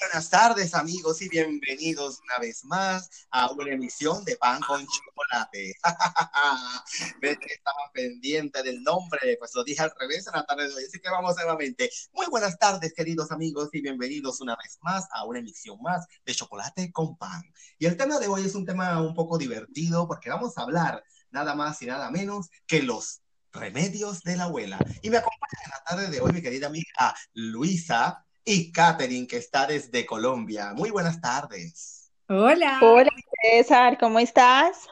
[0.00, 5.74] buenas tardes amigos y bienvenidos una vez más a una emisión de Pan con Chocolate.
[7.20, 10.74] Ves que estaba pendiente del nombre, pues lo dije al revés en la tarde de
[10.74, 11.90] hoy, así que vamos nuevamente.
[12.12, 16.34] Muy buenas tardes queridos amigos y bienvenidos una vez más a una emisión más de
[16.34, 17.42] Chocolate con Pan.
[17.78, 21.04] Y el tema de hoy es un tema un poco divertido porque vamos a hablar
[21.30, 23.20] nada más y nada menos que los
[23.52, 24.78] remedios de la abuela.
[25.02, 29.36] Y me acompaña en la tarde de hoy mi querida amiga Luisa y Catherine, que
[29.36, 30.72] está desde Colombia.
[30.74, 32.10] Muy buenas tardes.
[32.28, 32.78] Hola.
[32.82, 33.10] Hola,
[33.42, 34.88] César, ¿cómo estás?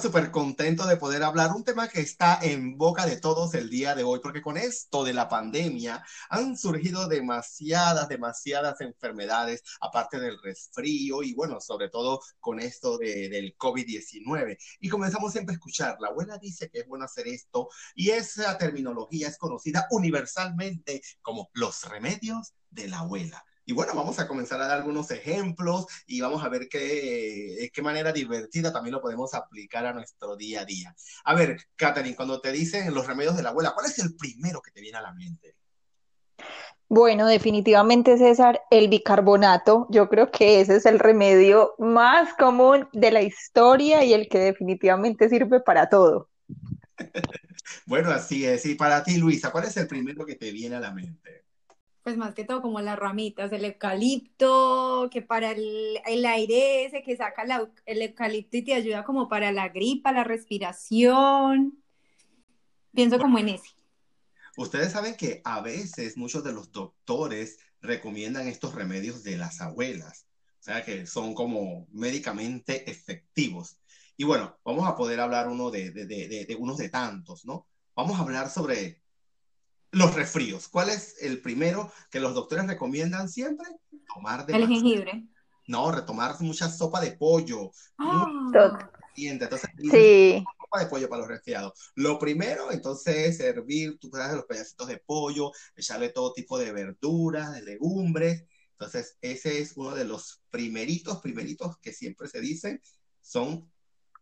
[0.00, 3.94] Súper contento de poder hablar un tema que está en boca de todos el día
[3.94, 10.40] de hoy, porque con esto de la pandemia han surgido demasiadas, demasiadas enfermedades, aparte del
[10.42, 14.56] resfrío y bueno, sobre todo con esto de, del COVID-19.
[14.80, 18.56] Y comenzamos siempre a escuchar, la abuela dice que es bueno hacer esto y esa
[18.56, 23.44] terminología es conocida universalmente como los remedios de la abuela.
[23.64, 27.82] Y bueno, vamos a comenzar a dar algunos ejemplos y vamos a ver qué, qué
[27.82, 30.94] manera divertida también lo podemos aplicar a nuestro día a día.
[31.24, 34.60] A ver, Catherine, cuando te dicen los remedios de la abuela, ¿cuál es el primero
[34.60, 35.56] que te viene a la mente?
[36.88, 39.86] Bueno, definitivamente, César, el bicarbonato.
[39.88, 44.38] Yo creo que ese es el remedio más común de la historia y el que
[44.38, 46.28] definitivamente sirve para todo.
[47.86, 48.66] bueno, así es.
[48.66, 51.44] Y para ti, Luisa, ¿cuál es el primero que te viene a la mente?
[52.02, 57.16] Pues más que todo como las ramitas, el eucalipto, que para el, aire ese que
[57.16, 57.44] saca
[57.86, 61.82] el eucalipto y te ayuda como para la gripa, la respiración.
[62.92, 63.70] Pienso como en ese.
[64.56, 70.26] Ustedes saben que a veces muchos de los doctores recomiendan estos remedios de las abuelas,
[70.60, 73.78] o sea que son como médicamente efectivos.
[74.16, 77.66] Y bueno, vamos a poder hablar uno de, de, de, de unos de tantos, ¿no?
[77.94, 79.01] Vamos a hablar sobre
[79.92, 80.68] los resfríos.
[80.68, 83.68] ¿Cuál es el primero que los doctores recomiendan siempre?
[84.12, 85.24] Tomar de El jengibre.
[85.68, 87.70] No, retomar mucha sopa de pollo.
[87.98, 88.26] Ah.
[89.14, 90.42] Entonces, sí.
[90.60, 91.92] sopa de pollo para los resfriados.
[91.94, 96.72] Lo primero, entonces, es servir, tú sabes, los pedacitos de pollo, echarle todo tipo de
[96.72, 98.44] verduras, de legumbres.
[98.72, 102.80] Entonces, ese es uno de los primeritos, primeritos que siempre se dicen,
[103.20, 103.70] son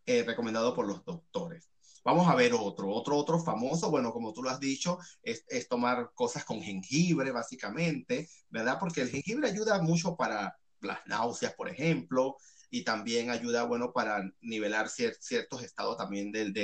[0.04, 1.70] eh, recomendados por los doctores.
[2.02, 6.12] Vamos a ver otro, otro, otro famoso, bueno, como tú lo has dicho, es, tomar
[6.14, 8.78] cosas con jengibre, básicamente, ¿verdad?
[8.78, 12.36] Porque el jengibre ayuda mucho para las náuseas, por ejemplo,
[12.70, 16.54] y también ayuda, bueno, para nivelar ciertos estados también del,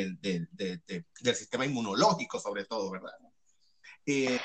[1.35, 3.13] sistema inmunológico, sobre todo, ¿verdad?
[4.07, 4.41] Eh,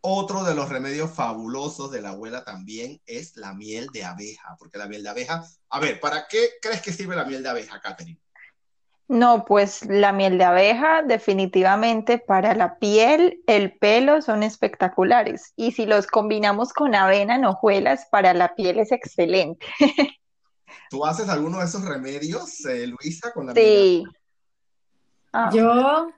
[0.00, 4.78] otro de los remedios fabulosos de la abuela también es la miel de abeja, porque
[4.78, 7.80] la miel de abeja, a ver, ¿para qué crees que sirve la miel de abeja,
[7.80, 8.20] Catherine?
[9.06, 15.52] No, pues la miel de abeja definitivamente para la piel, el pelo son espectaculares.
[15.56, 19.66] Y si los combinamos con avena en hojuelas, para la piel es excelente.
[20.90, 24.04] ¿Tú haces alguno de esos remedios, eh, Luisa, con la sí.
[25.36, 25.50] Ah.
[25.52, 26.12] Yo,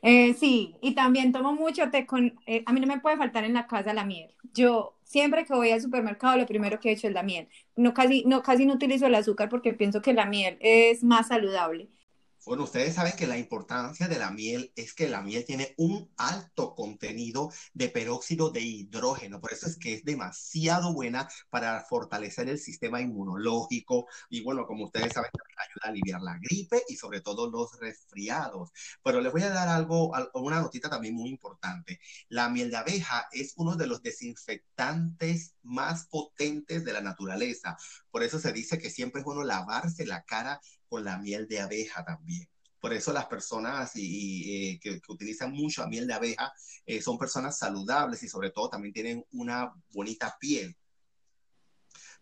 [0.00, 3.44] eh, sí, y también tomo mucho té con, eh, a mí no me puede faltar
[3.44, 4.34] en la casa la miel.
[4.54, 7.48] Yo siempre que voy al supermercado lo primero que he hecho es la miel.
[7.76, 11.28] No casi, no, casi no utilizo el azúcar porque pienso que la miel es más
[11.28, 11.90] saludable.
[12.44, 16.12] Bueno, ustedes saben que la importancia de la miel es que la miel tiene un
[16.16, 22.48] alto contenido de peróxido de hidrógeno, por eso es que es demasiado buena para fortalecer
[22.48, 27.20] el sistema inmunológico y bueno, como ustedes saben, ayuda a aliviar la gripe y sobre
[27.20, 28.70] todo los resfriados.
[29.04, 32.00] Pero les voy a dar algo, una notita también muy importante.
[32.28, 37.76] La miel de abeja es uno de los desinfectantes más potentes de la naturaleza.
[38.10, 40.60] Por eso se dice que siempre es bueno lavarse la cara
[40.92, 42.46] con la miel de abeja también.
[42.78, 46.52] Por eso las personas eh, que, utilizan mucho la miel de abeja
[46.84, 50.76] eh, son personas saludables y sobre todo también tienen una bonita piel.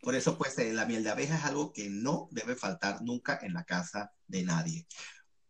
[0.00, 3.41] Por eso, pues, eh, la miel de abeja es algo que no debe faltar nunca
[3.42, 4.87] en la casa de nadie.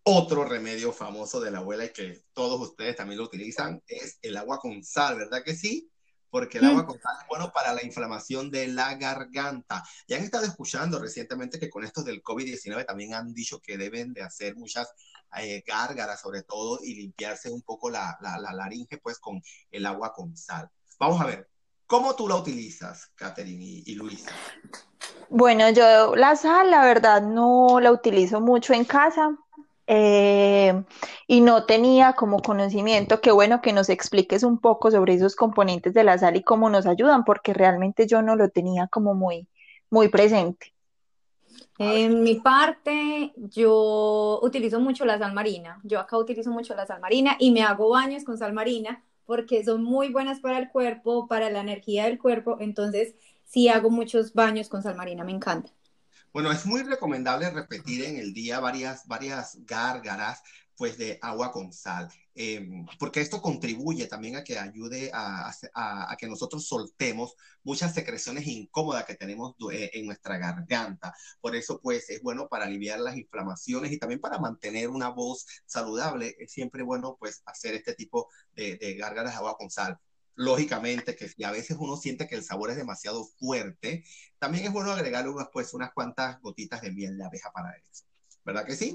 [0.02, 4.34] Otro remedio famoso de la abuela y que todos ustedes también lo utilizan es el
[4.38, 5.89] agua con sal, ¿verdad que sí?
[6.30, 6.86] Porque el agua mm.
[6.86, 9.84] con sal es bueno para la inflamación de la garganta.
[10.06, 14.12] Ya han estado escuchando recientemente que con esto del COVID-19 también han dicho que deben
[14.12, 14.88] de hacer muchas
[15.38, 20.12] eh, gárgaras sobre todo y limpiarse un poco la, la, laringe pues con el agua
[20.12, 20.68] con sal.
[20.98, 21.48] Vamos a ver,
[21.86, 24.30] ¿cómo tú la utilizas, Catherine y, y Luisa?
[25.28, 29.36] Bueno, yo la sal, la verdad, no la utilizo mucho en casa.
[29.92, 30.84] Eh,
[31.26, 35.92] y no tenía como conocimiento, qué bueno que nos expliques un poco sobre esos componentes
[35.94, 39.48] de la sal y cómo nos ayudan, porque realmente yo no lo tenía como muy,
[39.90, 40.72] muy presente.
[41.76, 45.80] En mi parte, yo utilizo mucho la sal marina.
[45.82, 49.64] Yo acá utilizo mucho la sal marina y me hago baños con sal marina porque
[49.64, 54.34] son muy buenas para el cuerpo, para la energía del cuerpo, entonces sí hago muchos
[54.34, 55.72] baños con sal marina, me encanta.
[56.32, 60.42] Bueno, es muy recomendable repetir en el día varias, varias gárgaras
[60.76, 66.16] pues de agua con sal, em, porque esto contribuye también a que ayude a, a,
[66.16, 67.34] que nosotros soltemos
[67.64, 71.12] muchas secreciones incómodas que tenemos eh, en nuestra garganta.
[71.40, 75.46] Por eso, pues, es bueno para aliviar las inflamaciones y también para mantener una voz
[75.66, 76.34] saludable.
[76.38, 79.98] Es siempre bueno, pues, hacer este tipo de, de gárgaras de agua con sal
[80.34, 84.04] lógicamente que si a veces uno siente que el sabor es demasiado fuerte,
[84.38, 88.04] también es bueno agregarle unas, pues, unas cuantas gotitas de miel de abeja para eso.
[88.44, 88.94] ¿Verdad que sí?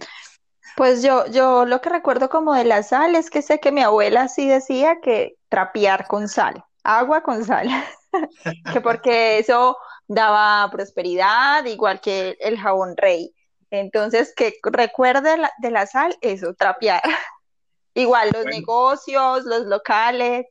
[0.76, 3.82] Pues yo, yo lo que recuerdo como de la sal es que sé que mi
[3.82, 7.70] abuela sí decía que trapear con sal, agua con sal,
[8.74, 9.78] que porque eso
[10.08, 13.34] daba prosperidad, igual que el jabón rey.
[13.70, 17.02] Entonces, que recuerde de la sal, eso, trapear.
[17.94, 20.46] Igual los negocios, los locales.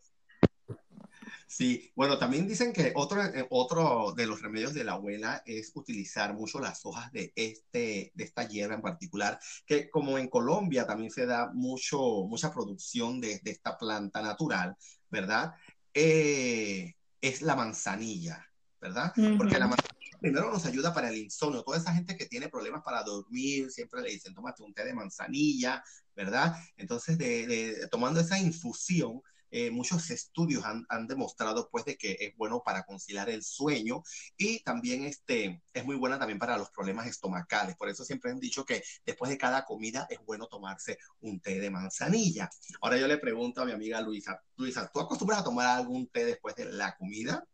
[1.56, 5.70] Sí, bueno, también dicen que otro, eh, otro de los remedios de la abuela es
[5.76, 10.84] utilizar mucho las hojas de, este, de esta hierba en particular, que como en Colombia
[10.84, 14.74] también se da mucho, mucha producción de, esta planta natural,
[15.08, 15.52] ¿verdad?
[15.92, 18.44] Eh, es la manzanilla,
[18.80, 19.12] ¿verdad?
[19.14, 21.62] Porque la manzanilla primero nos ayuda para el insomnio.
[21.62, 24.92] Toda esa gente que tiene problemas para dormir, siempre le dicen, tómate un té de
[24.92, 25.84] manzanilla,
[26.16, 26.56] ¿verdad?
[26.76, 29.22] Entonces, de, tomando esa infusión,
[29.56, 34.02] eh, muchos estudios han, han, demostrado pues de que es bueno para conciliar el sueño
[34.36, 37.76] y también este, es muy buena también para los problemas estomacales.
[37.76, 41.60] Por eso siempre han dicho que después de cada comida es bueno tomarse un té
[41.60, 42.50] de manzanilla.
[42.80, 46.24] Ahora yo le pregunto a mi amiga Luisa, Luisa, ¿tú acostumbras a tomar algún té
[46.24, 47.46] después de la comida?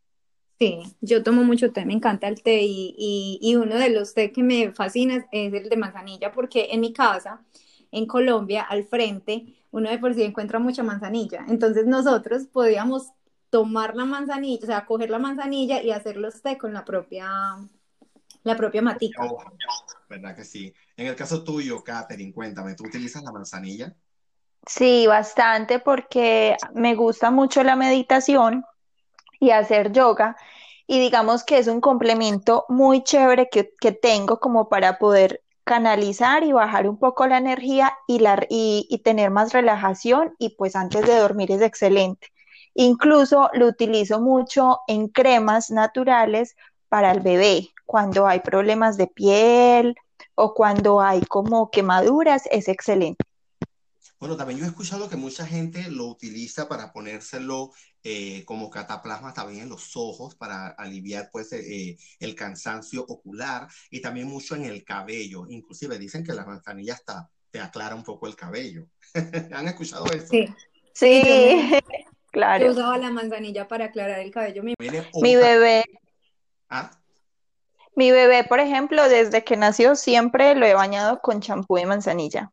[0.58, 4.14] Sí, yo tomo mucho té, me encanta el té y, y, y uno de los
[4.14, 7.44] té que me fascina es el de manzanilla porque en mi casa,
[7.92, 11.44] en Colombia, al frente, uno de por sí encuentra mucha manzanilla.
[11.48, 13.10] Entonces nosotros podíamos
[13.50, 17.28] tomar la manzanilla, o sea, coger la manzanilla y hacer los té con la propia,
[18.44, 19.22] la propia matica.
[20.08, 20.72] ¿Verdad que sí?
[20.96, 23.94] En el caso tuyo, Katherine, cuéntame, ¿tú utilizas la manzanilla?
[24.66, 28.64] Sí, bastante porque me gusta mucho la meditación
[29.40, 30.36] y hacer yoga
[30.86, 36.42] y digamos que es un complemento muy chévere que, que tengo como para poder canalizar
[36.42, 41.06] y bajar un poco la energía y, la, y, tener más relajación y pues antes
[41.06, 42.32] de dormir es excelente.
[42.74, 46.56] Incluso lo utilizo mucho en cremas naturales
[46.88, 49.94] para el bebé, cuando hay problemas de piel
[50.34, 53.24] o cuando hay como quemaduras, es excelente.
[54.18, 57.70] Bueno, también yo he escuchado que mucha gente lo utiliza para ponérselo
[58.02, 64.00] eh, como cataplasma también en los ojos para aliviar pues eh, el cansancio ocular y
[64.00, 65.46] también mucho en el cabello.
[65.48, 68.86] Inclusive dicen que la manzanilla hasta te aclara un poco el cabello.
[69.52, 70.28] ¿Han escuchado eso?
[70.30, 70.48] Sí,
[70.94, 71.80] sí,
[72.30, 72.64] claro.
[72.64, 74.62] Yo usaba la manzanilla para aclarar el cabello.
[74.62, 74.74] Mi,
[75.20, 75.84] Mi bebé.
[76.68, 76.90] ¿Ah?
[77.96, 82.52] Mi bebé, por ejemplo, desde que nació siempre lo he bañado con champú de manzanilla.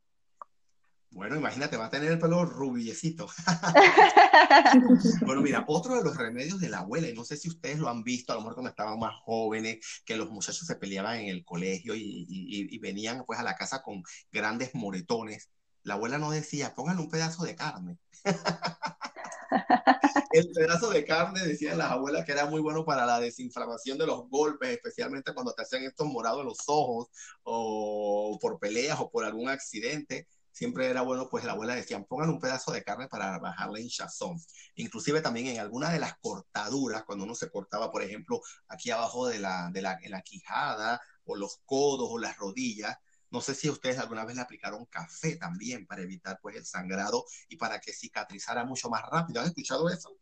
[1.17, 3.27] Bueno, imagínate, va a tener el pelo rubiecito.
[5.25, 7.89] bueno, mira, otro de los remedios de la abuela, y no sé si ustedes lo
[7.89, 11.29] han visto, a lo mejor cuando estaban más jóvenes, que los muchachos se peleaban en
[11.29, 15.49] el colegio y, venían pues a la casa con grandes moretones.
[15.81, 17.97] La abuela no decía, pónganle un pedazo de carne.
[20.33, 24.05] el pedazo de carne, decían las abuelas, que era muy bueno para la desinflamación de
[24.05, 27.07] los golpes, especialmente cuando te hacían estos morados en los ojos,
[27.41, 30.27] o por peleas, o por algún accidente
[30.57, 33.79] siempre era bueno, pues la abuela decía, pongan un pedazo de carne para bajar la
[33.79, 34.41] hinchazón.
[34.73, 39.27] Inclusive también en alguna de las cortaduras, cuando uno se cortaba, por ejemplo, aquí abajo
[39.27, 42.97] de la, de la, en la quijada, o los codos, o las rodillas,
[43.29, 47.25] no sé si ustedes alguna vez le aplicaron café también para evitar pues el sangrado
[47.49, 49.41] y para que cicatrizara mucho más rápido.
[49.41, 50.17] ¿Han escuchado eso?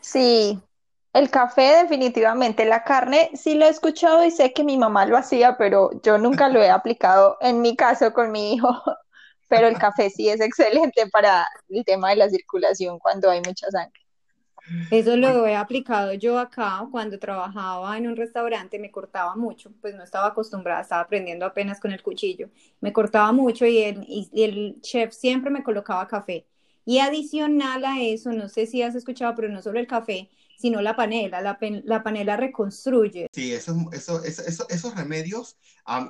[0.00, 0.62] Sí,
[1.12, 5.16] el café definitivamente, la carne sí lo he escuchado y sé que mi mamá lo
[5.16, 8.68] hacía, pero yo nunca lo he aplicado en mi caso con mi hijo
[9.48, 13.70] pero el café sí es excelente para el tema de la circulación cuando hay mucha
[13.70, 14.00] sangre.
[14.90, 19.94] Eso lo he aplicado yo acá cuando trabajaba en un restaurante, me cortaba mucho, pues
[19.94, 22.48] no estaba acostumbrada, estaba aprendiendo apenas con el cuchillo,
[22.80, 26.46] me cortaba mucho y el, y el chef siempre me colocaba café.
[26.86, 30.80] Y adicional a eso, no sé si has escuchado, pero no solo el café, sino
[30.80, 31.40] la panela.
[31.40, 33.28] La, la panela reconstruye.
[33.32, 35.56] Sí, eso, eso, eso, esos remedios,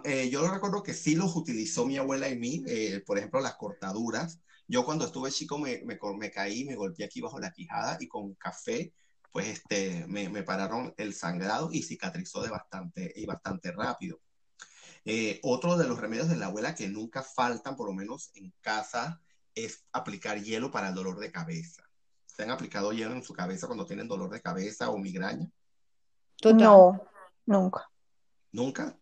[0.04, 3.56] eh, yo recuerdo que sí los utilizó mi abuela y mí, eh, por ejemplo, las
[3.56, 4.40] cortaduras.
[4.66, 8.08] Yo cuando estuve chico me, me, me, caí, me golpeé aquí bajo la quijada y
[8.08, 8.94] con café,
[9.30, 14.20] pues este, me, me pararon el sangrado y cicatrizó de bastante, y bastante rápido.
[15.04, 18.54] Eh, otro de los remedios de la abuela que nunca faltan, por lo menos en
[18.62, 19.20] casa,
[19.54, 21.82] es aplicar hielo para el dolor de cabeza.
[22.34, 25.48] ¿Se han aplicado hielo en su cabeza cuando tienen dolor de cabeza o migraña?
[26.42, 27.00] No,
[27.46, 27.88] nunca.
[28.50, 28.98] ¿Nunca?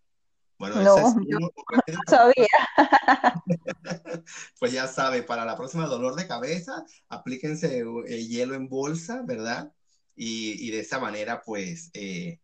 [0.58, 1.50] Bueno, no, no
[2.06, 2.46] sabía.
[4.60, 9.22] pues ya sabe, para la próxima dolor de cabeza, aplíquense el eh, hielo en bolsa,
[9.24, 9.72] ¿verdad?
[10.14, 12.38] Y, de esa manera, pues, eh,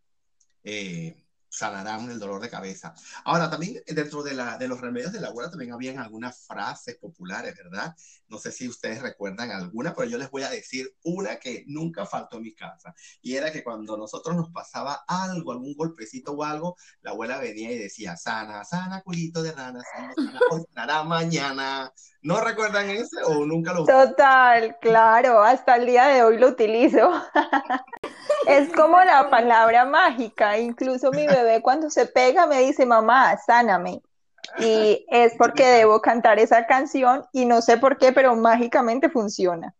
[0.65, 2.95] eh, sanarán el dolor de cabeza.
[3.25, 6.97] Ahora, también dentro de, la, de los remedios de la abuela también habían algunas frases
[6.97, 7.95] populares, ¿verdad?
[8.29, 12.05] No sé si ustedes recuerdan alguna, pero yo les voy a decir una que nunca
[12.05, 12.95] faltó en mi casa.
[13.23, 17.73] Y era que cuando nosotros nos pasaba algo, algún golpecito o algo, la abuela venía
[17.73, 20.15] y decía, sana, sana, culito de rana, sana,
[20.75, 21.93] sana, mañana.
[22.21, 27.11] ¿No recuerdan ese o nunca lo Total, claro, hasta el día de hoy lo utilizo.
[28.47, 34.03] es como la palabra mágica, incluso mi bebé cuando se pega me dice, mamá, sáname.
[34.59, 39.75] Y es porque debo cantar esa canción y no sé por qué, pero mágicamente funciona.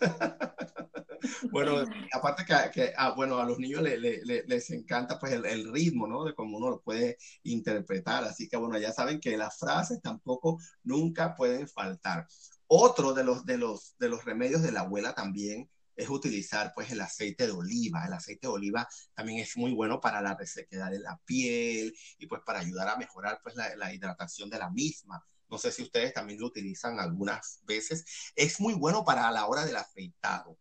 [1.50, 6.24] bueno, aparte que, ah, bueno, a los niños les encanta pues el, ritmo, ¿no?
[6.24, 8.24] De cómo uno lo puede interpretar.
[8.24, 12.26] Así que bueno, ya saben que las frases tampoco nunca pueden faltar.
[12.66, 16.90] Otro de los, de los, de los remedios de la abuela también es utilizar pues
[16.90, 18.04] el aceite de oliva.
[18.06, 22.26] El aceite de oliva también es muy bueno para la resequedad de la piel y
[22.26, 25.24] pues para ayudar a mejorar pues la, la hidratación de la misma.
[25.52, 28.32] No sé si ustedes también lo utilizan algunas veces.
[28.34, 30.58] Es muy bueno para la hora del afeitado.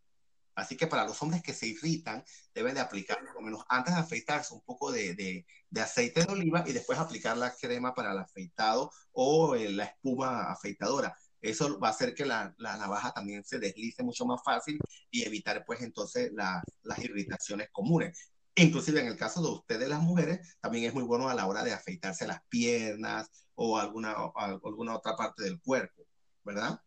[0.55, 3.93] Así que para los hombres que se irritan, deben de aplicar, por lo menos antes
[3.93, 8.11] de afeitarse, un poco de, de, aceite de oliva y después aplicar la crema para
[8.11, 11.15] el afeitado o eh, la espuma afeitadora.
[11.41, 14.77] Eso va a hacer que la, la, navaja también se deslice mucho más fácil
[15.09, 18.31] y evitar pues entonces las irritaciones comunes.
[18.55, 21.63] Inclusive en el caso de ustedes las mujeres, también es muy bueno a la hora
[21.63, 26.05] de afeitarse las piernas o alguna, alguna otra parte del cuerpo,
[26.43, 26.79] ¿verdad?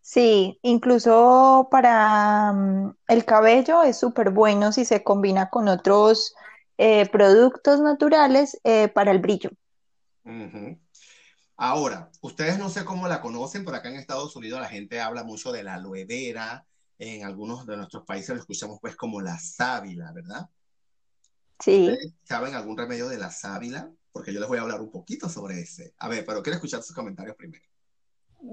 [0.00, 6.34] Sí, incluso para mm, el cabello es súper bueno si se combina con otros
[6.78, 9.50] eh, productos naturales eh, para el brillo.
[11.56, 15.24] Ahora, ustedes no sé cómo la conocen, pero acá en Estados Unidos la gente habla
[15.24, 16.66] mucho de la aloe vera,
[16.98, 20.48] en algunos de nuestros países lo escuchamos pues como la sábila, ¿verdad?
[21.58, 21.90] Sí.
[22.24, 23.90] ¿Saben algún remedio de la sábila?
[24.12, 25.94] Porque yo les voy a hablar un poquito sobre ese.
[25.98, 27.64] A ver, pero quiero escuchar sus comentarios primero.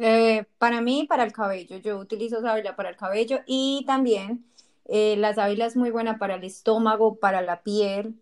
[0.02, 4.46] Eh, para mí, para el cabello, yo utilizo sábila para el cabello y también
[4.86, 8.20] eh, la sábila es muy buena para el estómago, para la piel.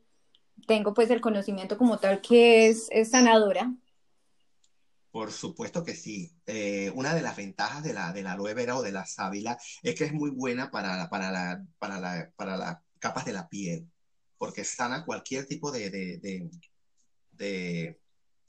[0.67, 3.73] Tengo pues el conocimiento como tal que es, sanadora.
[5.11, 6.31] Por supuesto que sí.
[6.45, 9.57] Eh, una de las ventajas de la, de la aloe vera o de la sábila
[9.83, 13.49] es que es muy buena para, para, la, para, la, para las capas de la
[13.49, 13.89] piel,
[14.37, 16.49] porque sana cualquier tipo de, de,
[17.31, 17.99] de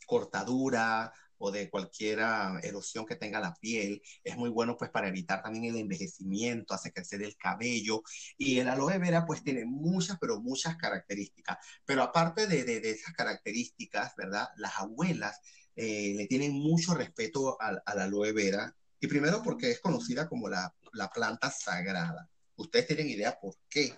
[0.07, 1.13] cortadura
[1.45, 2.21] o de cualquier
[2.63, 4.01] erosión que tenga la piel.
[4.23, 8.03] Es muy bueno pues para evitar también el envejecimiento, hace crecer el cabello.
[8.39, 11.59] Y el aloe vera pues tiene muchas, pero muchas características.
[11.85, 14.51] Pero aparte de, de, esas características, ¿verdad?
[14.57, 15.41] Las abuelas
[15.75, 18.73] eh, le tienen mucho respeto a, la aloe vera.
[19.01, 22.31] Y primero porque es conocida como la, la planta sagrada.
[22.55, 23.93] ¿Ustedes tienen idea por qué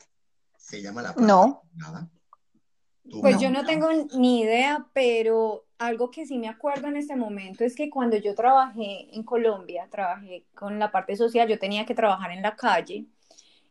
[0.57, 1.63] se llama la planta no.
[1.77, 2.11] sagrada?
[3.21, 7.65] Pues yo no tengo ni idea, pero algo que sí me acuerdo en este momento
[7.65, 11.95] es que cuando yo trabajé en Colombia, trabajé con la parte social, yo tenía que
[11.95, 13.07] trabajar en la calle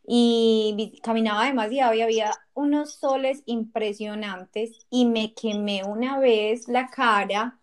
[0.06, 7.58] y caminaba demasiado y había unos soles impresionantes y me quemé una vez la cara,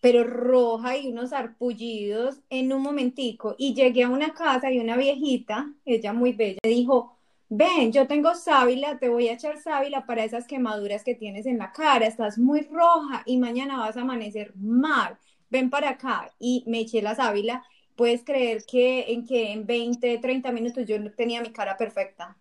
[0.00, 4.96] pero roja y unos arpullidos en un momentico y llegué a una casa y una
[4.96, 7.15] viejita, ella muy bella, dijo,
[7.48, 11.58] ven, yo tengo sábila, te voy a echar sábila para esas quemaduras que tienes en
[11.58, 15.18] la cara, estás muy roja y mañana vas a amanecer mal,
[15.50, 16.32] ven para acá.
[16.38, 17.64] Y me eché la sábila,
[17.96, 22.36] puedes creer que en que en 20, 30 minutos yo tenía mi cara perfecta.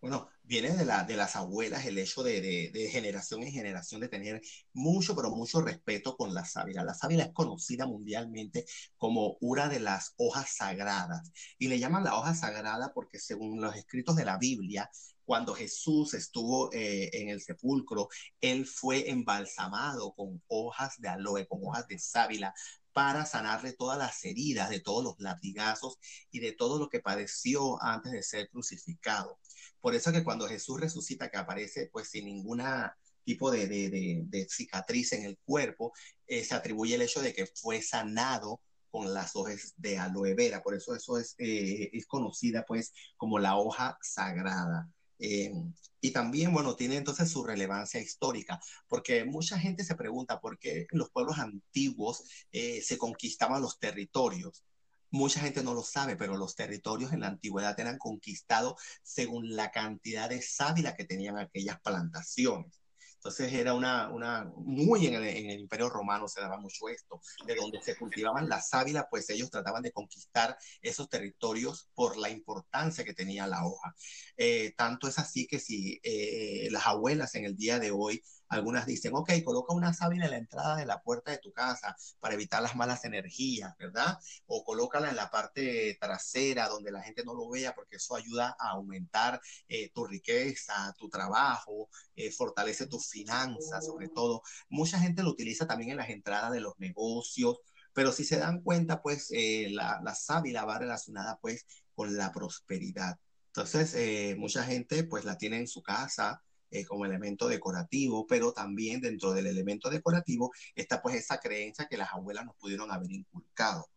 [0.00, 4.08] Bueno, viene de, la, de las abuelas el hecho de, de, generación en generación de
[4.08, 4.40] tener
[4.72, 6.84] mucho, pero mucho respeto con la sábila.
[6.84, 8.64] La sábila es conocida mundialmente
[8.96, 13.74] como una de las hojas sagradas y le llaman la hoja sagrada porque según los
[13.74, 14.88] escritos de la Biblia,
[15.24, 18.08] cuando Jesús estuvo eh, en el sepulcro,
[18.40, 22.54] él fue embalsamado con hojas de aloe, con hojas de sábila,
[22.92, 25.98] para sanarle todas las heridas de todos los latigazos
[26.30, 29.38] y de todo lo que padeció antes de ser crucificado.
[29.86, 35.22] Por eso que cuando Jesús resucita, que aparece pues sin ninguna tipo de, cicatriz en
[35.22, 35.92] el cuerpo,
[36.26, 40.60] eh, se atribuye el hecho de que fue sanado con las hojas de aloe vera.
[40.60, 44.90] Por eso eso es, eh, es conocida pues como la hoja sagrada.
[45.20, 45.52] Eh,
[46.00, 50.88] y también, bueno, tiene entonces su relevancia histórica, porque mucha gente se pregunta por qué
[50.90, 54.64] los pueblos antiguos se conquistaban los territorios
[55.10, 59.70] Mucha gente no lo sabe, pero los territorios en la antigüedad eran conquistados según la
[59.70, 62.80] cantidad de sábila que tenían aquellas plantaciones.
[63.26, 67.56] Entonces era una, una muy en el, en Imperio Romano se daba mucho esto, de
[67.56, 73.04] donde se cultivaban la sábila, pues ellos trataban de conquistar esos territorios por la importancia
[73.04, 73.96] que tenía la hoja.
[74.36, 78.86] Eh, tanto es así que si eh, las abuelas en el día de hoy algunas
[78.86, 82.34] dicen, ok, coloca una sábila en la entrada de la puerta de tu casa para
[82.34, 84.18] evitar las malas energías, ¿verdad?
[84.46, 88.56] O colócala en la parte trasera donde la gente no lo vea porque eso ayuda
[88.58, 94.42] a aumentar eh, tu riqueza, tu trabajo, eh, fortalece tus finanzas, sobre todo.
[94.68, 97.58] Mucha gente lo utiliza también en las entradas de los negocios,
[97.92, 102.30] pero si se dan cuenta, pues eh, la, la sábila va relacionada pues con la
[102.32, 103.18] prosperidad.
[103.48, 109.00] Entonces, mucha gente pues la tiene en su casa, eh, como elemento decorativo, pero también
[109.00, 113.88] dentro del elemento decorativo está pues esa creencia que las abuelas nos pudieron haber inculcado.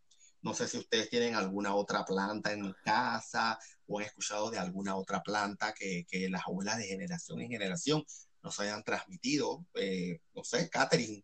[0.42, 4.96] No sé si ustedes tienen alguna otra planta en casa o han escuchado de alguna
[4.96, 8.04] otra planta que, las abuelas de generación en generación
[8.42, 9.66] nos hayan transmitido.
[9.74, 11.24] Eh, no sé, Catherine.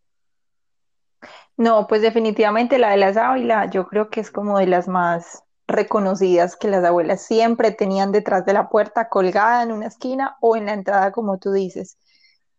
[1.56, 5.45] No, pues definitivamente la de la sábila yo creo que es como de las más
[5.76, 10.56] reconocidas que las abuelas siempre tenían detrás de la puerta, colgada en una esquina o
[10.56, 11.98] en la entrada, como tú dices.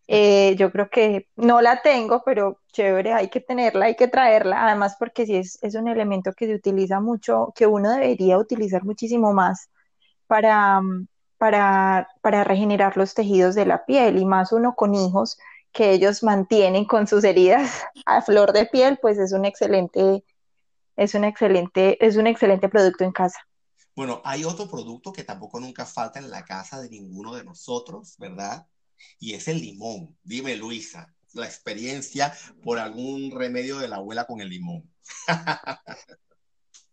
[0.07, 4.65] Eh, yo creo que no la tengo, pero chévere, hay que tenerla, hay que traerla,
[4.65, 8.85] además porque sí es, es un elemento que se utiliza mucho, que uno debería utilizar
[8.85, 9.69] muchísimo más
[10.27, 10.81] para,
[11.37, 15.37] para, para regenerar los tejidos de la piel y más uno con hijos
[15.73, 20.23] que ellos mantienen con sus heridas a flor de piel, pues es un excelente
[20.97, 23.39] es un excelente, es un excelente producto en casa.
[23.95, 28.15] Bueno, hay otro producto que tampoco nunca falta en la casa de ninguno de nosotros,
[28.17, 28.67] ¿verdad?
[29.19, 30.15] Y es el limón.
[30.23, 34.91] Dime, Luisa, la experiencia por algún remedio de la abuela con el limón.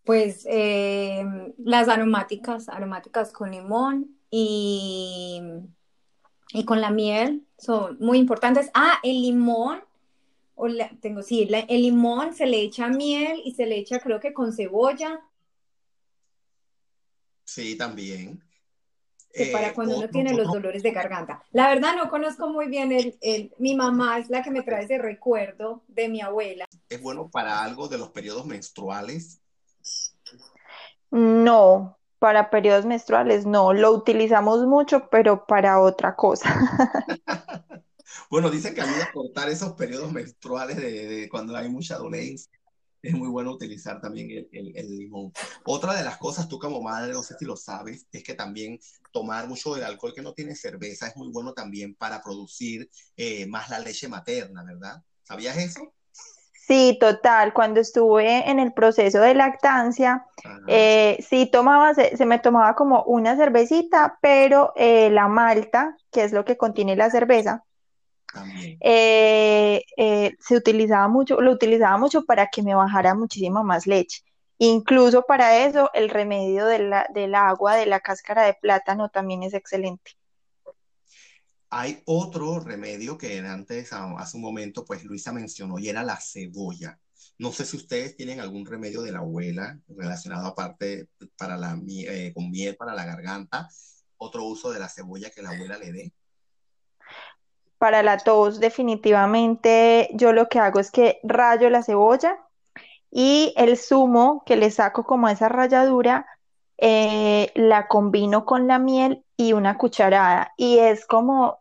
[0.05, 1.25] pues eh,
[1.59, 5.43] las aromáticas, aromáticas con limón y,
[6.53, 8.71] y con la miel son muy importantes.
[8.75, 9.83] Ah, el limón
[10.55, 10.67] o
[11.01, 14.53] tengo, sí, el limón se le echa miel y se le echa creo que con
[14.53, 15.21] cebolla.
[17.45, 18.43] Sí, también.
[19.53, 21.45] para eh, cuando uno tiene los dolores de garganta.
[21.53, 24.85] La verdad no conozco muy bien el, el, mi mamá es la que me trae
[24.85, 26.67] ese recuerdo de mi abuela.
[26.89, 29.41] ¿Es bueno para algo de los periodos menstruales?
[31.11, 36.49] No, para periodos menstruales no, lo utilizamos mucho, pero para otra cosa.
[38.31, 42.51] Bueno, dicen que ayuda a cortar esos periodos menstruales de, cuando hay mucha dolencia.
[43.03, 45.31] Es muy bueno utilizar también el, limón.
[45.67, 48.81] Otra de las cosas, tú como madre, no sé si lo sabes, es que también
[49.13, 53.47] tomar mucho del alcohol que no tiene cerveza es muy bueno también para producir eh,
[53.47, 55.03] más la leche materna, ¿verdad?
[55.23, 55.93] ¿Sabías eso?
[56.67, 57.53] Sí, total.
[57.53, 60.25] Cuando estuve en el proceso de lactancia,
[60.67, 66.33] eh, sí tomaba, se, me tomaba como una cervecita, pero eh, la malta, que es
[66.33, 67.65] lo que contiene la cerveza,
[68.81, 74.23] eh, eh, se utilizaba mucho, lo utilizaba mucho para que me bajara muchísimo más leche.
[74.59, 79.43] Incluso para eso, el remedio de la, del agua de la cáscara de plátano también
[79.43, 80.13] es excelente.
[81.71, 87.01] Hay otro remedio que antes, hace un momento, pues Luisa mencionó y era la cebolla.
[87.37, 92.33] No sé si ustedes tienen algún remedio de la abuela relacionado aparte para la, eh,
[92.33, 93.69] con miel para la garganta,
[94.19, 96.13] otro uso de la cebolla que la abuela le dé
[97.85, 102.39] para la tos definitivamente yo lo que hago es que rayo la cebolla
[103.11, 106.25] y el zumo que le saco como esa ralladura
[106.79, 110.55] eh, la combino con la miel y una cucharada.
[110.57, 111.59] Y es como,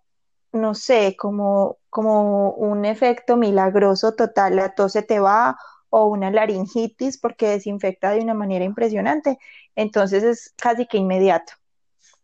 [0.54, 5.58] no sé, como, como un efecto milagroso total, la tos se te va
[5.90, 9.38] o una laringitis porque desinfecta de una manera impresionante,
[9.76, 11.52] entonces es casi que inmediato.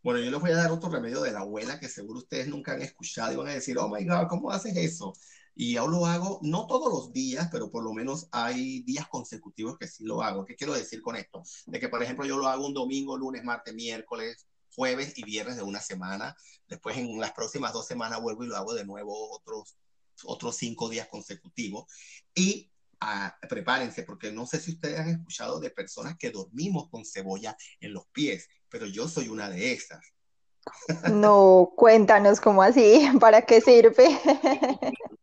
[0.01, 2.71] Bueno, yo les voy a dar otro remedio de la abuela que seguro ustedes nunca
[2.71, 5.13] han escuchado y van a decir, oh my God, ¿cómo haces eso?
[5.55, 9.77] Y yo lo hago no todos los días, pero por lo menos hay días consecutivos
[9.77, 10.45] que sí lo hago.
[10.45, 11.43] ¿Qué quiero decir con esto?
[11.65, 15.57] De que, por ejemplo, yo lo hago un domingo, lunes, martes, miércoles, jueves y viernes
[15.57, 16.33] de una semana.
[16.65, 19.75] Después en las próximas dos semanas vuelvo y lo hago de nuevo otros,
[20.23, 21.91] otros cinco días consecutivos.
[22.33, 27.03] Y ah, prepárense, porque no sé si ustedes han escuchado de personas que dormimos con
[27.03, 29.99] cebolla en los pies pero yo soy una de esas.
[31.11, 34.19] No, cuéntanos cómo así, ¿para qué sirve?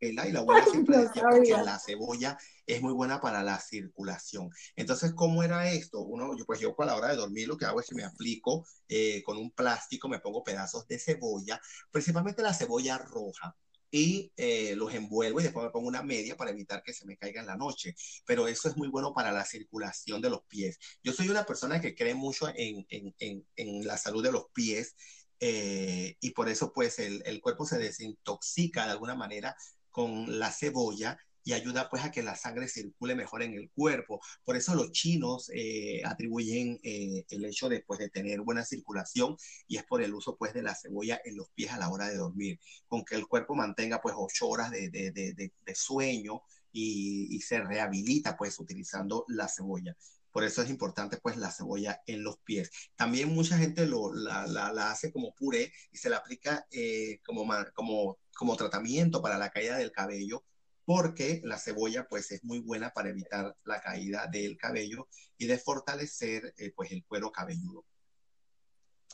[0.00, 4.50] Y la abuela siempre decía que la cebolla es muy buena para la circulación.
[4.74, 6.00] Entonces, ¿cómo era esto?
[6.00, 8.04] Uno, yo, pues yo a la hora de dormir lo que hago es que me
[8.04, 13.56] aplico eh, con un plástico, me pongo pedazos de cebolla, principalmente la cebolla roja.
[13.90, 17.16] Y eh, los envuelvo y después me pongo una media para evitar que se me
[17.16, 17.94] caiga en la noche.
[18.27, 20.79] Pero eso es muy bueno para la circulación de los pies.
[21.03, 24.46] Yo soy una persona que cree mucho en, en, en, en la salud de los
[24.53, 24.94] pies
[25.40, 29.55] eh, y por eso pues el, el, cuerpo se desintoxica de alguna manera
[29.90, 34.20] con la cebolla y ayuda pues a que la sangre circule mejor en el cuerpo.
[34.44, 39.37] Por eso los chinos eh, atribuyen eh, el hecho de, pues, de tener buena circulación
[39.68, 42.09] y es por el uso pues de la cebolla en los pies a la hora
[42.09, 46.42] de dormir, con que el cuerpo mantenga pues ocho horas de, de, de, de sueño
[46.72, 49.96] y, y, se rehabilita pues utilizando la cebolla.
[50.32, 52.72] Por eso es importante pues la cebolla en los pies.
[52.96, 57.20] También mucha gente lo, la, la, la hace como puré y se la aplica eh,
[57.24, 60.42] como, como, como tratamiento para la caída del cabello
[60.87, 65.59] porque la cebolla pues es muy buena para evitar la caída del cabello y de
[65.59, 67.85] fortalecer eh, pues el cuero cabelludo.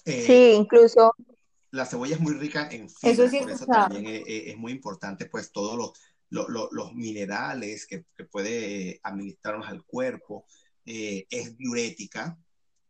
[0.04, 1.14] Eh, sí, incluso.
[1.70, 4.72] La cebolla es muy rica en fibra, eso sí por eso también es, es, muy
[4.72, 5.92] importante pues todos los,
[6.28, 10.44] los, los, los minerales que, que, puede administrarnos al cuerpo.
[10.84, 12.36] Eh, es diurética,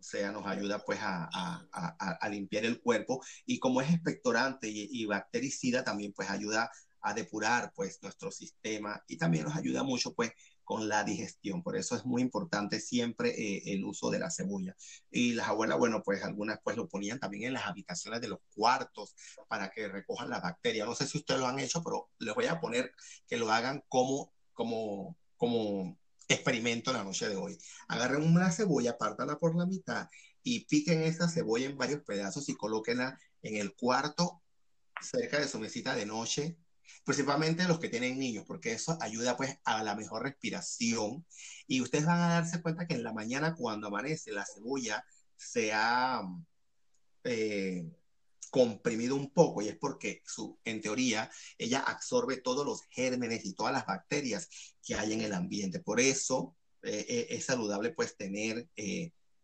[0.00, 3.92] o sea, nos ayuda pues a, a, a, a, limpiar el cuerpo y como es
[3.92, 9.56] expectorante y, y bactericida también pues ayuda a depurar pues nuestro sistema y también nos
[9.56, 10.32] ayuda mucho pues
[10.64, 11.62] con la digestión.
[11.62, 14.76] Por eso es muy importante siempre eh, el uso de la cebolla.
[15.10, 18.38] Y las abuelas, bueno, pues algunas pues lo ponían también en las habitaciones de los
[18.54, 19.14] cuartos
[19.48, 20.84] para que recojan la bacteria.
[20.84, 22.92] No sé si ustedes lo han hecho, pero les voy a poner
[23.26, 27.58] que lo hagan como, como, como experimento la noche de hoy.
[27.88, 30.08] Agarren una cebolla, pártala por la mitad
[30.42, 34.42] y piquen esa cebolla en varios pedazos y colóquenla en el cuarto
[35.00, 36.56] cerca de su mesita de noche
[37.04, 41.26] principalmente los que tienen niños, porque eso ayuda pues a la mejor respiración.
[41.66, 45.04] Y ustedes van a darse cuenta que en la mañana cuando amanece la cebolla
[45.36, 46.22] se ha
[47.24, 47.84] eh,
[48.50, 53.54] comprimido un poco y es porque su, en teoría ella absorbe todos los gérmenes y
[53.54, 54.48] todas las bacterias
[54.82, 55.80] que hay en el ambiente.
[55.80, 58.68] Por eso eh, eh es saludable pues tener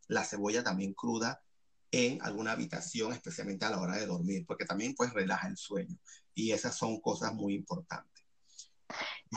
[0.09, 1.43] la cebolla también cruda
[1.91, 5.97] en alguna habitación, especialmente a la hora de dormir, porque también pues relaja el sueño.
[6.39, 8.25] Y esas son cosas muy importantes.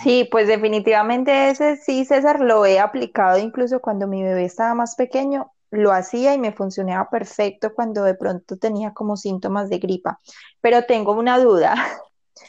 [0.03, 4.95] Sí, pues definitivamente ese sí, César, lo he aplicado incluso cuando mi bebé estaba más
[4.95, 10.19] pequeño, lo hacía y me funcionaba perfecto cuando de pronto tenía como síntomas de gripa.
[10.61, 11.75] Pero tengo una duda.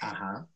[0.01, 0.47] Ajá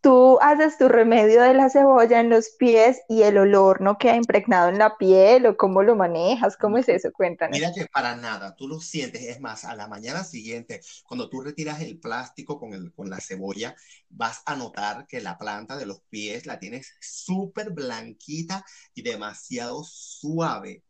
[0.00, 4.16] tú haces tu remedio de la cebolla en los pies y el olor no queda
[4.16, 7.58] impregnado en la piel o cómo lo manejas, cómo es eso, cuéntanos.
[7.58, 11.40] Mira que para nada, tú lo sientes, es más, a la mañana siguiente, cuando tú
[11.40, 13.74] retiras el plástico con, el, con la cebolla,
[14.10, 19.82] vas a notar que la planta de los pies la tienes súper blanquita y demasiado
[19.84, 20.84] suave.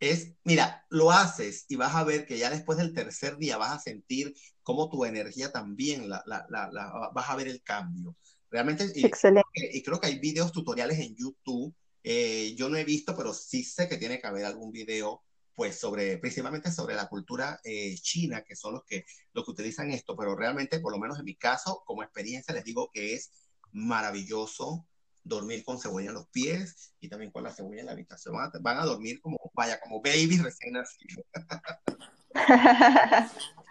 [0.00, 3.72] Es, mira, lo haces y vas a ver que ya después del tercer día vas
[3.72, 8.14] a sentir cómo tu energía también, la, la, la, la vas a ver el cambio.
[8.50, 11.74] Realmente, y, y, creo que hay videos tutoriales en YouTube.
[12.02, 15.22] Eh, yo no he visto, pero sí sé que tiene que haber algún video,
[15.54, 19.90] pues, sobre, principalmente sobre la cultura eh, china, que son los que, los que utilizan
[19.90, 23.32] esto, pero realmente, por lo menos en mi caso, como experiencia, les digo que es
[23.72, 24.86] maravilloso
[25.24, 28.36] dormir con cebolla en los pies y también con la cebolla en la habitación.
[28.36, 31.24] Van a, van a dormir como, vaya, como baby recién nacido.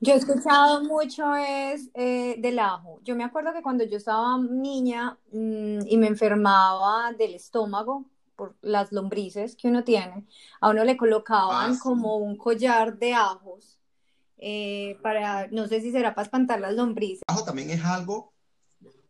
[0.00, 3.00] Yo he escuchado mucho es eh, del ajo.
[3.02, 8.04] Yo me acuerdo que cuando yo estaba niña mmm, y me enfermaba del estómago
[8.36, 10.26] por las lombrices que uno tiene,
[10.60, 11.80] a uno le colocaban ah, sí.
[11.80, 13.80] como un collar de ajos
[14.38, 17.22] eh, para, no sé si será para espantar las lombrices.
[17.26, 18.34] El ajo también es algo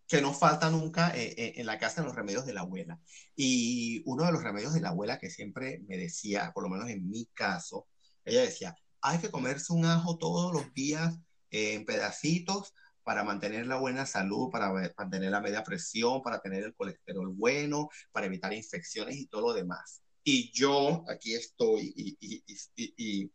[0.07, 3.01] que no falta nunca eh, eh, en la casa en los remedios de la abuela.
[3.35, 6.89] Y uno de los remedios de la abuela que siempre me decía, por lo menos
[6.89, 7.89] en mi caso,
[8.25, 11.17] ella decía, hay que comerse un ajo todos los días
[11.51, 16.65] eh, en pedacitos para mantener la buena salud, para mantener la media presión, para tener
[16.65, 20.03] el colesterol bueno, para evitar infecciones y todo lo demás.
[20.25, 22.43] Y yo aquí estoy y, y,
[22.75, 23.31] y,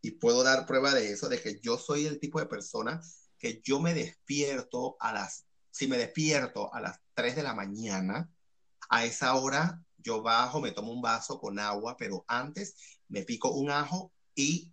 [0.00, 3.00] y, puedo dar prueba de eso, de que yo soy el tipo de persona
[3.36, 8.30] que yo me despierto a las, si me despierto a las 3 de la mañana,
[8.88, 12.76] a esa hora yo bajo, me tomo un vaso con agua, pero antes
[13.08, 14.72] me pico un ajo y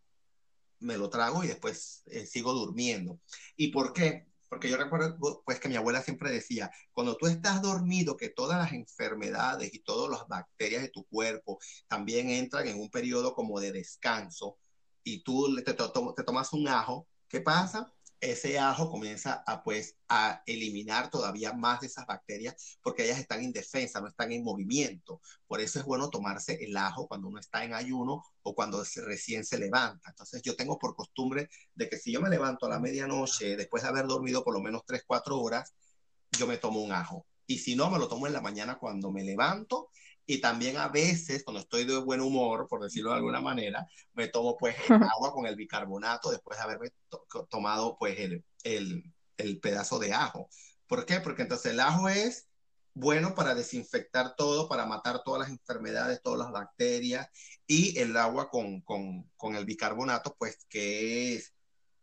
[0.84, 3.20] me lo trago y después eh, sigo durmiendo.
[3.56, 4.28] ¿Y por qué?
[4.50, 8.60] Porque yo recuerdo pues que mi abuela siempre decía, cuando tú estás dormido, que todas
[8.60, 13.60] las enfermedades y todas las bacterias de tu cuerpo también entran en un periodo como
[13.60, 14.58] de descanso
[15.04, 17.92] y tú te, to te tomas un ajo, ¿qué pasa?
[18.32, 23.44] Ese ajo comienza a, pues, a eliminar todavía más de esas bacterias porque ellas están
[23.44, 25.22] indefensas, no están en movimiento.
[25.46, 29.44] Por eso es bueno tomarse el ajo cuando uno está en ayuno o cuando recién
[29.44, 30.10] se levanta.
[30.10, 33.84] Entonces yo tengo por costumbre de que si yo me levanto a la medianoche, después
[33.84, 35.74] de haber dormido por lo menos 3, 4 horas,
[36.38, 37.28] yo me tomo un ajo.
[37.46, 39.90] Y si no, me lo tomo en la mañana cuando me levanto
[40.26, 44.28] y también a veces, cuando estoy de buen humor, por decirlo de alguna manera, me
[44.28, 46.90] tomo pues el agua con el bicarbonato después de haberme
[47.50, 49.04] tomado pues el, el,
[49.38, 50.50] el, pedazo de ajo.
[50.88, 51.20] ¿Por qué?
[51.20, 52.48] Porque entonces el ajo es
[52.94, 57.28] bueno para desinfectar todo, para matar todas las enfermedades, todas las bacterias,
[57.68, 61.54] y el agua con, con, con el bicarbonato, pues que es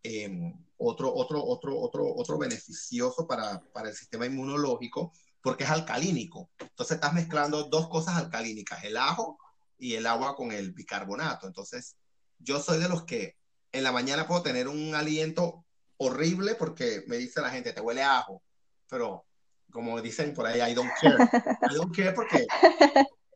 [0.02, 6.50] em, otro, otro, otro, otro, otro beneficioso para, para el sistema inmunológico porque es alcalínico.
[6.58, 9.38] Entonces estás mezclando dos cosas alcalínicas, el ajo
[9.78, 11.46] y el agua con el bicarbonato.
[11.46, 11.96] Entonces,
[12.38, 13.36] yo soy de los que
[13.72, 15.64] en la mañana puedo tener un aliento
[15.96, 18.42] horrible porque me dice la gente, te huele ajo,
[18.88, 19.24] pero
[19.70, 21.16] como dicen por ahí, I don't care.
[21.70, 22.46] I don't care porque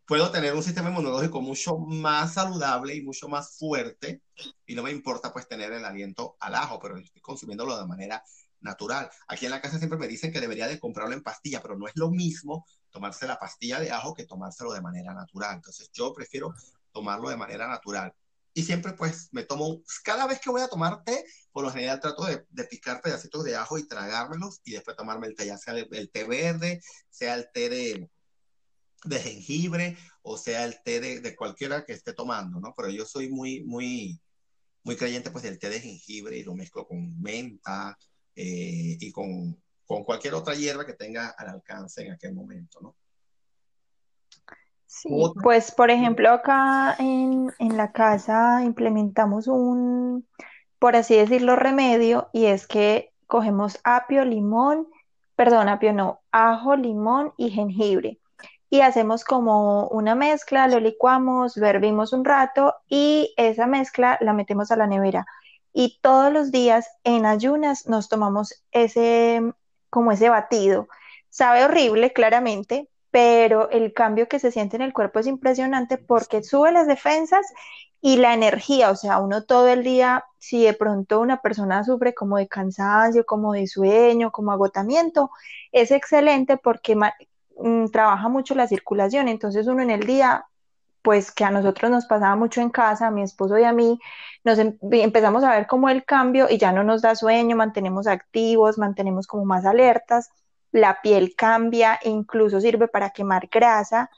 [0.07, 4.23] puedo tener un sistema inmunológico mucho más saludable y mucho más fuerte
[4.67, 8.23] y no me importa pues tener el aliento al ajo, pero estoy consumiéndolo de manera
[8.65, 9.09] natural.
[9.29, 11.87] Aquí en la casa siempre me dicen que debería de comprarlo en pastilla, pero no
[11.87, 15.57] es lo mismo tomarse la pastilla de ajo que tomárselo de manera natural.
[15.57, 16.53] Entonces yo prefiero
[16.93, 18.13] tomarlo de manera natural.
[18.55, 22.01] Y siempre pues me tomo, cada vez que voy a tomar té, por lo general
[22.01, 25.75] trato de, picar pedacitos de ajo y tragármelos y después tomarme el té, ya sea
[25.75, 28.11] el, té verde, sea el té de,
[29.05, 32.73] de jengibre o sea el té de, de, cualquiera que esté tomando, ¿no?
[32.77, 34.21] Pero yo soy muy, muy,
[34.85, 37.99] muy creyente pues del té de jengibre y lo mezclo con menta,
[38.37, 42.97] eh, y con, con, cualquier otra hierba que tenga al alcance en aquel momento, ¿no?
[44.87, 45.09] Sí,
[45.43, 50.27] pues por ejemplo acá en, en la casa implementamos un,
[50.79, 54.87] por así decirlo, remedio y es que cogemos apio, limón,
[55.35, 58.21] perdón, apio no, ajo, limón y jengibre.
[58.71, 64.33] Y hacemos como una mezcla, lo licuamos, lo hervimos un rato y esa mezcla la
[64.33, 65.27] metemos a la nevera
[65.75, 69.43] y todos los días en ayunas nos tomamos ese,
[69.91, 70.89] como ese batido.
[71.29, 76.45] Sabe horrible, claramente, pero el cambio que se siente en el cuerpo es impresionante porque
[76.45, 77.45] sube las defensas
[78.01, 82.15] y la energía, o sea, uno todo el día, si de pronto una persona sufre
[82.15, 85.31] como de cansancio, como de sueño, como agotamiento,
[85.73, 90.45] es excelente porque mm, trabaja mucho la circulación, entonces uno en el día
[91.05, 94.01] pues que a nosotros nos pasaba mucho en casa, a mi esposo y a mí,
[94.43, 98.07] nos em, empezamos a ver como el cambio y ya no nos da sueño, mantenemos
[98.07, 100.31] activos, mantenemos como más alertas,
[100.73, 104.11] la piel cambia, incluso sirve para quemar grasa,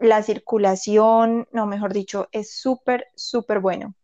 [0.00, 3.94] la circulación, no, mejor dicho, es súper, súper bueno.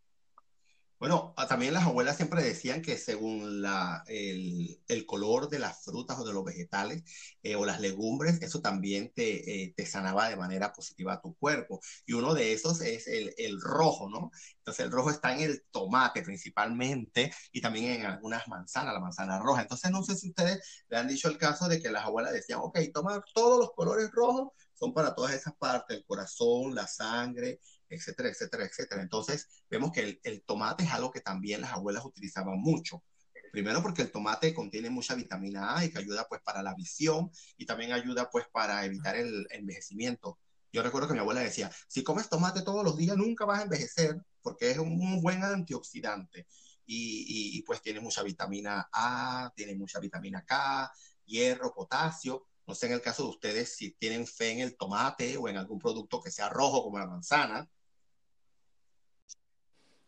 [1.00, 6.18] Bueno, también las abuelas siempre decían que según la, el, el, color de las frutas
[6.18, 7.02] o de los vegetales
[7.42, 11.34] eh, o las legumbres, eso también te, eh, te, sanaba de manera positiva a tu
[11.36, 11.80] cuerpo.
[12.04, 14.30] Y uno de esos es el, el, rojo, ¿no?
[14.58, 19.38] Entonces el rojo está en el tomate principalmente y también en algunas manzanas, la manzana
[19.38, 19.62] roja.
[19.62, 22.60] Entonces no sé si ustedes le han dicho el caso de que las abuelas decían,
[22.62, 27.58] ok, toma todos los colores rojos, son para todas esas partes, el corazón, la sangre,
[27.90, 29.02] etcétera, etcétera, etcétera.
[29.02, 33.02] Entonces, vemos que el, tomate es algo que también las abuelas utilizaban mucho.
[33.52, 37.30] Primero porque el tomate contiene mucha vitamina A y que ayuda pues para la visión
[37.56, 40.38] y también ayuda pues para evitar el envejecimiento.
[40.72, 43.64] Yo recuerdo que mi abuela decía, si comes tomate todos los días nunca vas a
[43.64, 46.46] envejecer porque es un, buen antioxidante
[46.86, 50.90] y, y, pues tiene mucha vitamina A, tiene mucha vitamina K,
[51.24, 52.46] hierro, potasio.
[52.66, 55.56] No sé en el caso de ustedes si tienen fe en el tomate o en
[55.56, 57.68] algún producto que sea rojo como la manzana,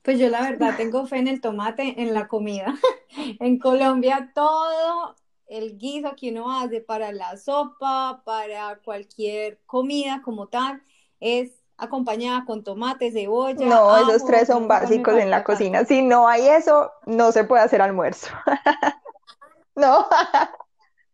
[0.03, 2.75] pues yo la verdad tengo fe en el tomate, en la comida.
[3.41, 10.49] en Colombia todo el guiso que uno hace para la sopa, para cualquier comida como
[10.49, 10.83] tal,
[11.21, 13.67] es acompañada con tomate, cebolla.
[13.67, 15.85] No, esos tres son básicos en la cocina.
[15.85, 18.29] Si no hay eso, no se puede hacer almuerzo.
[19.75, 20.07] no.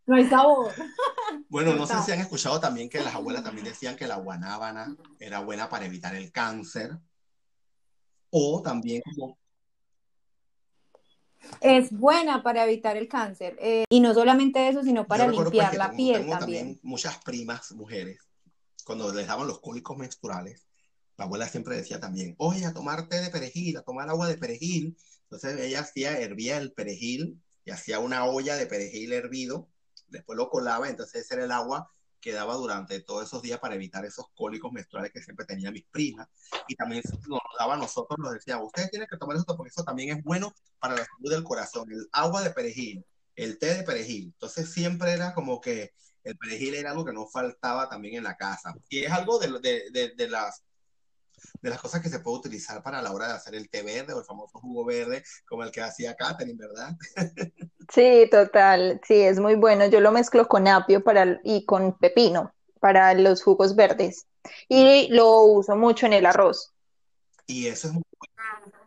[0.07, 0.73] No hay sabor.
[1.49, 4.97] Bueno, no sé si han escuchado también que las abuelas también decían que la guanábana
[5.19, 6.93] era buena para evitar el cáncer
[8.31, 9.39] o también como...
[11.61, 13.57] Es buena para evitar el cáncer.
[13.61, 16.81] Eh, y no solamente eso, sino para pues, limpiar la piel tengo también.
[16.83, 18.21] Muchas primas mujeres,
[18.85, 20.67] cuando les daban los cólicos menstruales,
[21.17, 24.37] la abuela siempre decía también, oye, a tomar té de perejil, a tomar agua de
[24.37, 24.97] perejil.
[25.23, 29.69] Entonces ella hacía, hervía el perejil y hacía una olla de perejil hervido,
[30.07, 33.75] después lo colaba, entonces ese era el agua que daba durante todos esos días para
[33.75, 36.29] evitar esos cólicos menstruales que siempre tenía mis primas.
[36.67, 39.85] Y también nos daba a nosotros, nos decía, ustedes tienen que tomar esto porque eso
[39.85, 41.91] también es bueno para la salud del corazón.
[41.91, 43.05] El agua de perejil,
[43.37, 44.25] el té de perejil.
[44.25, 45.93] Entonces siempre era como que
[46.25, 48.75] el perejil era algo que no faltaba también en la casa.
[48.89, 50.63] Y es algo de, de, de, las
[51.61, 54.13] de las cosas que se puede utilizar para la hora de hacer el té verde
[54.13, 56.97] o el famoso jugo verde, como el que hacía Katherine, ¿verdad?
[57.91, 59.87] Sí, total, sí, es muy bueno.
[59.87, 64.27] Yo lo mezclo con apio para, y con pepino para los jugos verdes
[64.69, 66.75] y lo uso mucho en el arroz.
[67.47, 68.79] Y eso es muy bueno.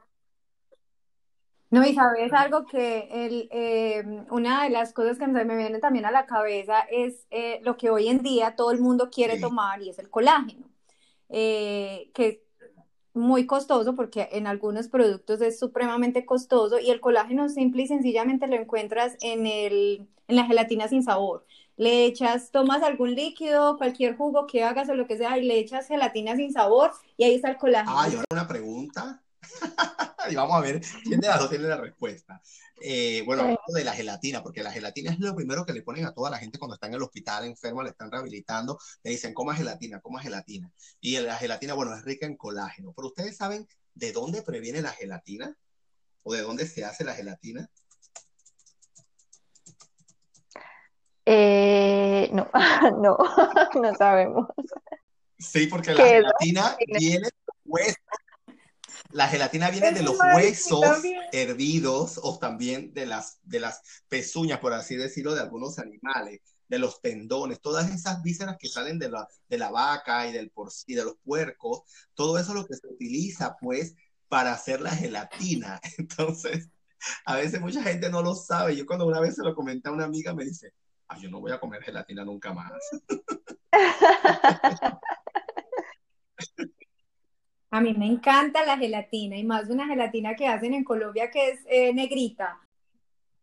[1.71, 6.05] No, y sabes algo que el, eh, una de las cosas que me viene también
[6.05, 9.81] a la cabeza es eh, lo que hoy en día todo el mundo quiere tomar
[9.81, 10.67] y es el colágeno,
[11.31, 12.43] eh, que
[13.13, 18.47] muy costoso porque en algunos productos es supremamente costoso y el colágeno simple y sencillamente
[18.47, 21.45] lo encuentras en, el, en la gelatina sin sabor.
[21.77, 25.57] Le echas, tomas algún líquido, cualquier jugo que hagas o lo que sea y le
[25.57, 27.97] echas gelatina sin sabor y ahí está el colágeno.
[27.97, 29.21] Ah, yo una pregunta.
[30.29, 32.41] y vamos a ver quién de las dos tiene la respuesta.
[32.81, 36.05] Eh, bueno, hablando de la gelatina, porque la gelatina es lo primero que le ponen
[36.05, 39.33] a toda la gente cuando está en el hospital enfermo, le están rehabilitando, le dicen,
[39.33, 40.71] coma gelatina, coma gelatina.
[40.99, 42.93] Y la gelatina, bueno, es rica en colágeno.
[42.95, 45.55] Pero ustedes saben de dónde previene la gelatina
[46.23, 47.69] o de dónde se hace la gelatina.
[51.25, 52.49] Eh, no,
[53.01, 53.17] no,
[53.81, 54.47] no sabemos.
[55.37, 57.29] Sí, porque la gelatina viene
[57.65, 57.95] hueso
[59.13, 64.73] la gelatina viene de los huesos hervidos o también de las, de las pezuñas, por
[64.73, 69.27] así decirlo, de algunos animales, de los tendones, todas esas vísceras que salen de la,
[69.49, 70.51] de la vaca y, del
[70.87, 71.81] y de los puercos,
[72.13, 73.95] todo eso es lo que se utiliza pues
[74.29, 75.81] para hacer la gelatina.
[75.97, 76.69] Entonces,
[77.25, 78.75] a veces mucha gente no lo sabe.
[78.75, 80.73] Yo cuando una vez se lo comenté a una amiga me dice,
[81.09, 82.71] ah, yo no voy a comer gelatina nunca más.
[87.71, 91.51] A mí me encanta la gelatina y más una gelatina que hacen en Colombia que
[91.51, 92.59] es eh, negrita.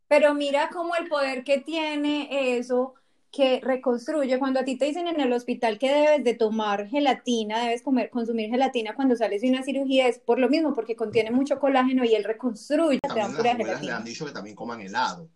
[0.06, 2.94] Pero mira cómo el poder que tiene eso
[3.30, 4.38] que reconstruye.
[4.38, 8.10] Cuando a ti te dicen en el hospital que debes de tomar gelatina, debes comer,
[8.10, 12.04] consumir gelatina cuando sales de una cirugía, es por lo mismo, porque contiene mucho colágeno
[12.04, 13.00] y él reconstruye.
[13.00, 15.28] También las le han dicho que también coman helado.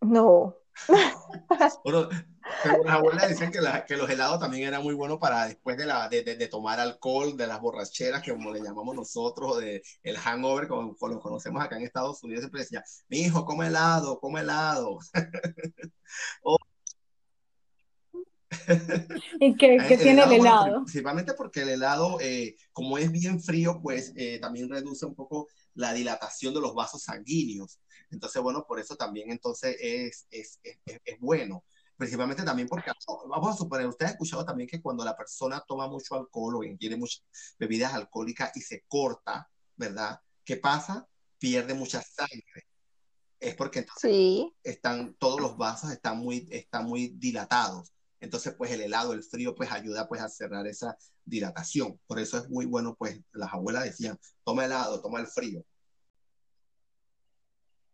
[0.00, 0.54] No.
[1.84, 2.08] bueno,
[2.62, 5.86] pero las abuelas decían que, que, los helados también eran muy buenos para después de,
[5.86, 9.82] la, de, de, tomar alcohol, de las borracheras, que como le llamamos nosotros, o de
[10.02, 14.18] el hangover, como, lo conocemos acá en Estados Unidos, siempre decía, mi hijo, come helado,
[14.20, 14.98] come helado.
[19.40, 20.84] ¿Y qué, qué tiene el helado?
[20.84, 25.48] principalmente porque el helado, eh, como es bien frío, pues eh, también reduce un poco
[25.74, 27.78] la dilatación de los vasos sanguíneos.
[28.10, 31.64] Entonces, bueno, por eso también entonces es, es, es, es bueno
[31.98, 32.92] principalmente también porque,
[33.28, 36.64] vamos a suponer, usted ha escuchado también que cuando la persona toma mucho alcohol o
[36.64, 37.24] ingiere muchas
[37.58, 40.20] bebidas alcohólicas y se corta, ¿verdad?
[40.44, 41.06] ¿Qué pasa?
[41.38, 42.66] Pierde mucha sangre.
[43.40, 47.92] Es porque entonces están, todos los vasos están muy, están muy dilatados.
[48.20, 52.00] Entonces, pues el helado, el frío, pues ayuda pues a cerrar esa dilatación.
[52.06, 55.64] Por eso es muy bueno, pues las abuelas decían, toma helado, toma el frío.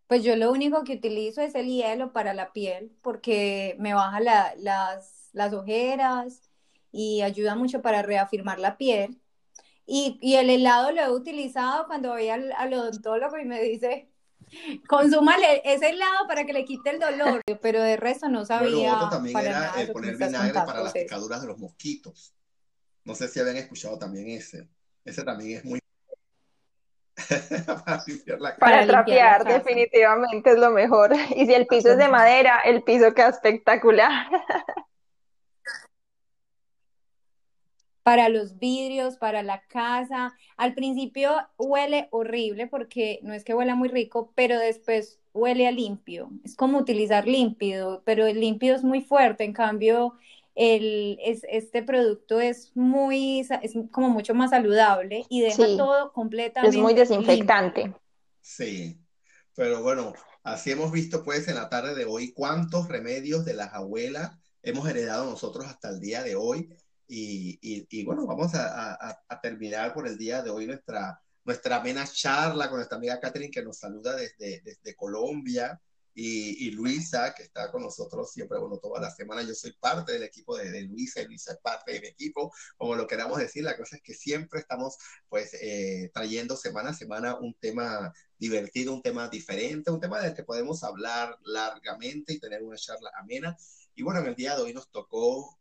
[0.06, 4.20] Pues yo lo único que utilizo es el hielo para la piel porque me baja
[4.20, 6.42] las, las ojeras
[6.92, 9.20] y ayuda mucho para reafirmar la piel.
[9.86, 14.08] Y, y, el helado lo he utilizado cuando voy al, al odontólogo y me dice,
[14.88, 18.70] consúmale ese helado para que le quite el dolor, pero de resto no sabía.
[18.70, 22.34] Bueno, otro también era poner vinagre para las picaduras de los mosquitos.
[23.04, 24.68] No sé si habían escuchado también ese.
[25.04, 25.80] Ese también es muy
[28.58, 31.12] para, trapear, definitivamente es lo mejor.
[31.36, 34.26] Y si el piso es de madera, el piso queda espectacular.
[38.04, 40.34] para los vidrios, para la casa.
[40.56, 45.72] Al principio huele horrible porque no es que huela muy rico, pero después huele a
[45.72, 46.30] limpio.
[46.44, 49.44] Es como utilizar límpido, pero el límpido es muy fuerte.
[49.44, 50.14] En cambio,
[50.54, 56.76] el, es, este producto es muy, es como mucho más saludable y deja todo completamente.
[56.76, 57.94] Es muy desinfectante.
[58.40, 59.00] Sí,
[59.54, 60.12] pero bueno,
[60.42, 64.88] así hemos visto pues en la tarde de hoy cuántos remedios de las abuelas hemos
[64.88, 66.68] heredado nosotros hasta el día de hoy.
[67.06, 68.94] Y, y, bueno, vamos a,
[69.28, 73.50] a, terminar por el día de hoy nuestra, nuestra amena charla con nuestra amiga Catherine
[73.50, 75.78] que nos saluda desde, desde Colombia
[76.16, 79.42] y, Luisa, que está con nosotros siempre, bueno, toda la semana.
[79.42, 82.94] Yo soy parte del equipo de, Luisa y Luisa es parte de mi equipo, como
[82.94, 83.64] lo queramos decir.
[83.64, 84.96] La cosa es que siempre estamos,
[85.28, 90.34] pues, eh, trayendo semana a semana un tema divertido, un tema diferente, un tema del
[90.34, 93.56] que podemos hablar largamente y tener una charla amena.
[93.96, 95.58] Y bueno, en el día de hoy nos tocó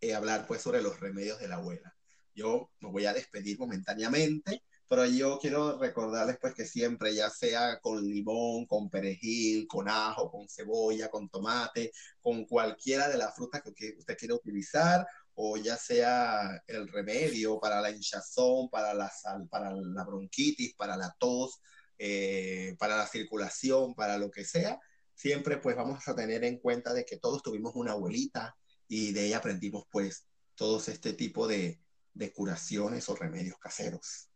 [0.00, 1.96] eh, hablar pues sobre los remedios de la abuela.
[2.34, 7.80] Yo me voy a despedir momentáneamente, pero yo quiero recordarles pues que siempre, ya sea
[7.80, 13.62] con limón, con perejil, con ajo, con cebolla, con tomate, con cualquiera de las frutas
[13.74, 19.48] que usted quiera utilizar, o ya sea el remedio para la hinchazón, para la, sal,
[19.48, 21.62] para la bronquitis, para la tos,
[21.96, 24.78] eh, para la circulación, para lo que sea,
[25.14, 28.54] siempre pues vamos a tener en cuenta de que todos tuvimos una abuelita
[28.88, 31.80] y de ella aprendimos pues todos este tipo de,
[32.12, 34.28] de curaciones o remedios caseros.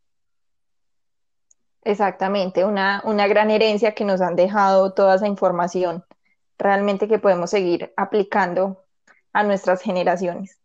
[1.86, 6.04] Exactamente, una, una gran herencia que nos han dejado toda esa información,
[6.58, 8.84] realmente que podemos seguir aplicando
[9.32, 10.58] a nuestras generaciones.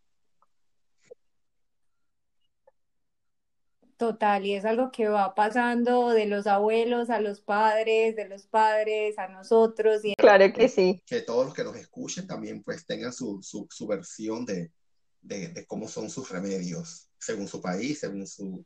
[3.98, 8.48] Total, y es algo que va pasando de los abuelos a los padres, de los
[8.48, 10.04] padres a nosotros.
[10.04, 10.16] Y...
[10.16, 11.04] Claro que sí.
[11.06, 14.72] Que todos los que nos escuchen también pues tengan su, su, versión de,
[15.22, 18.66] de, cómo son sus remedios, según su país, según su,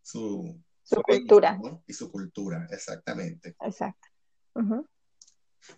[0.00, 0.62] su,
[0.96, 1.58] cultura.
[1.86, 3.54] Y su cultura, exactamente.
[3.60, 4.08] Exacto.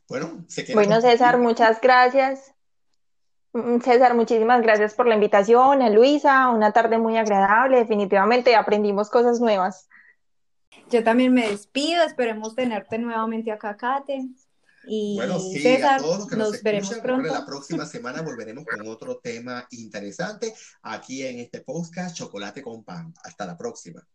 [0.09, 0.45] Bueno,
[0.75, 2.55] bueno, César, muchas gracias.
[3.53, 5.83] Mm, César, muchísimas gracias por la invitación.
[5.83, 7.79] A Luisa, una tarde muy agradable.
[7.79, 9.89] Definitivamente aprendimos cosas nuevas.
[10.91, 12.05] Yo también me despido.
[12.05, 14.29] Esperemos tenerte nuevamente acá, Kate.
[14.85, 17.33] Y bueno, sí, César, a todos los que nos, nos veremos pronto.
[17.33, 23.13] La próxima semana volveremos con otro tema interesante aquí en este podcast Chocolate con Pan.
[23.25, 24.07] Hasta la próxima.